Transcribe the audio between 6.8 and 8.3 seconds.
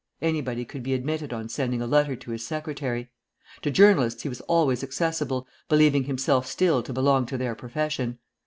to belong to their profession.